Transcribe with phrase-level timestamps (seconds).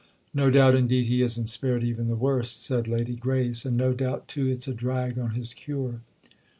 [0.33, 4.47] No doubt indeed he isn't spared even the worst," said Lady Grace—"and no doubt too
[4.47, 6.01] it's a drag on his cure."